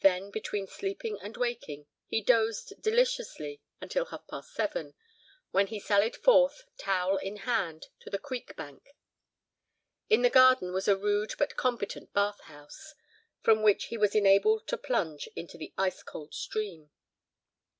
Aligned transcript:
Then, 0.00 0.32
between 0.32 0.66
sleeping 0.66 1.16
and 1.22 1.36
waking, 1.36 1.86
he 2.08 2.20
dozed 2.20 2.82
deliciously 2.82 3.60
until 3.80 4.06
half 4.06 4.26
past 4.26 4.52
seven, 4.52 4.94
when 5.52 5.68
he 5.68 5.78
sallied 5.78 6.16
forth, 6.16 6.64
towel 6.76 7.18
in 7.18 7.36
hand, 7.36 7.86
to 8.00 8.10
the 8.10 8.18
creek 8.18 8.56
bank. 8.56 8.96
In 10.08 10.22
the 10.22 10.28
garden 10.28 10.72
was 10.72 10.88
a 10.88 10.96
rude, 10.96 11.34
but 11.38 11.54
competent 11.54 12.12
bath 12.12 12.40
house, 12.40 12.94
from 13.42 13.62
which 13.62 13.84
he 13.84 13.96
was 13.96 14.16
enabled 14.16 14.66
to 14.66 14.76
plunge 14.76 15.28
into 15.36 15.56
the 15.56 15.72
ice 15.78 16.02
cold 16.02 16.34
stream. 16.34 16.90